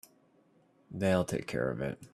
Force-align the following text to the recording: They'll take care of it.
They'll 0.89 1.23
take 1.25 1.45
care 1.47 1.69
of 1.69 1.79
it. 1.81 2.01